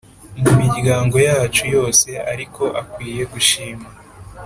mu 0.41 0.51
miryango 0.59 1.15
yacu 1.27 1.63
yose, 1.75 2.09
ariko 2.31 2.63
akwiye 2.81 3.23
gushimwa 3.33 3.89